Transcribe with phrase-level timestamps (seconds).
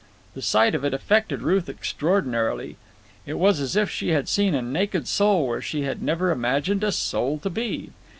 [0.33, 2.75] The sight of it affected Ruth extraordinarily.
[3.27, 6.83] It was as if she had seen a naked soul where she had never imagined
[6.83, 7.91] a soul to be.